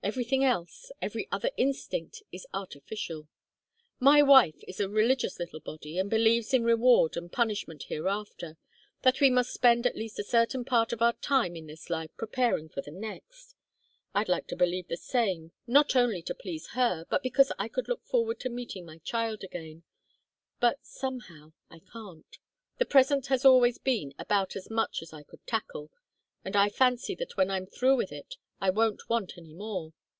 Everything 0.00 0.42
else, 0.44 0.92
every 1.02 1.26
other 1.32 1.50
instinct, 1.58 2.22
is 2.32 2.46
artificial. 2.54 3.28
My 3.98 4.22
wife 4.22 4.54
is 4.68 4.78
a 4.80 4.88
religious 4.88 5.38
little 5.40 5.58
body 5.60 5.98
and 5.98 6.08
believes 6.08 6.54
in 6.54 6.62
reward 6.64 7.16
and 7.16 7.30
punishment 7.30 7.82
hereafter, 7.88 8.56
that 9.02 9.20
we 9.20 9.28
must 9.28 9.52
spend 9.52 9.86
at 9.86 9.96
least 9.96 10.18
a 10.20 10.24
certain 10.24 10.64
part 10.64 10.92
of 10.92 11.02
our 11.02 11.12
time 11.14 11.56
in 11.56 11.66
this 11.66 11.90
life 11.90 12.10
preparing 12.16 12.68
for 12.70 12.80
the 12.80 12.92
next. 12.92 13.56
I'd 14.14 14.28
like 14.30 14.46
to 14.46 14.56
believe 14.56 14.86
the 14.86 14.96
same, 14.96 15.50
not 15.66 15.94
only 15.96 16.22
to 16.22 16.34
please 16.34 16.68
her, 16.68 17.04
but 17.10 17.22
because 17.22 17.52
I 17.58 17.66
could 17.68 17.88
look 17.88 18.04
forward 18.06 18.38
to 18.40 18.48
meeting 18.48 18.86
my 18.86 18.98
child 18.98 19.42
again; 19.42 19.82
but, 20.60 20.78
somehow, 20.86 21.52
I 21.70 21.80
can't. 21.80 22.38
The 22.78 22.86
present 22.86 23.26
has 23.26 23.44
always 23.44 23.78
been 23.78 24.14
about 24.18 24.54
as 24.56 24.70
much 24.70 25.02
as 25.02 25.12
I 25.12 25.24
could 25.24 25.44
tackle. 25.46 25.90
And 26.44 26.54
I 26.56 26.68
fancy 26.70 27.16
that 27.16 27.36
when 27.36 27.50
I'm 27.50 27.66
through 27.66 27.96
with 27.96 28.12
it, 28.12 28.36
I 28.60 28.70
won't 28.70 29.08
want 29.08 29.34
any 29.38 29.52
more. 29.54 29.92